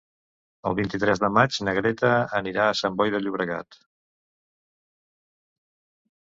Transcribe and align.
El 0.69 0.75
vint-i-tres 0.77 1.21
de 1.23 1.29
maig 1.35 1.59
na 1.67 1.75
Greta 1.81 2.11
anirà 2.41 2.65
a 2.71 2.79
Sant 2.81 2.97
Boi 3.03 3.15
de 3.17 3.23
Llobregat. 3.23 3.79